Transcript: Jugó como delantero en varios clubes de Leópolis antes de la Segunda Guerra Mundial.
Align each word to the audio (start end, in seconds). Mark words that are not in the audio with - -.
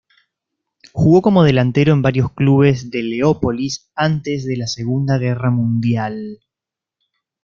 Jugó 0.93 1.21
como 1.21 1.43
delantero 1.43 1.93
en 1.93 2.01
varios 2.01 2.33
clubes 2.33 2.89
de 2.89 3.03
Leópolis 3.03 3.91
antes 3.93 4.45
de 4.45 4.57
la 4.57 4.65
Segunda 4.65 5.19
Guerra 5.19 5.51
Mundial. 5.51 6.39